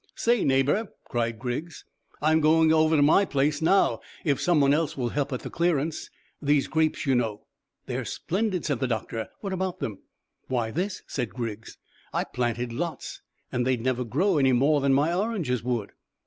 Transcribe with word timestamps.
"Say, 0.15 0.43
neighbour," 0.43 0.89
cried 1.03 1.37
Griggs, 1.37 1.85
"I'm 2.23 2.39
going 2.41 2.73
over 2.73 2.95
to 2.95 3.03
my 3.03 3.23
place 3.23 3.61
now, 3.61 3.99
if 4.25 4.41
some 4.41 4.59
one 4.59 4.73
else 4.73 4.97
will 4.97 5.09
help 5.09 5.31
at 5.31 5.41
the 5.41 5.51
clearance. 5.51 6.09
These 6.41 6.65
grapes, 6.65 7.05
you 7.05 7.13
know." 7.13 7.45
"They're 7.85 8.03
splendid," 8.03 8.65
said 8.65 8.79
the 8.79 8.87
doctor. 8.87 9.29
"What 9.41 9.53
about 9.53 9.77
them?" 9.79 9.99
"Why, 10.47 10.71
this," 10.71 11.03
said 11.05 11.29
Griggs; 11.35 11.77
"I 12.13 12.23
planted 12.23 12.73
lots, 12.73 13.21
and 13.51 13.63
they'd 13.63 13.81
never 13.83 14.03
grow 14.03 14.39
any 14.39 14.53
more 14.53 14.81
than 14.81 14.91
my 14.95 15.13
oranges 15.13 15.63
would." 15.63 15.91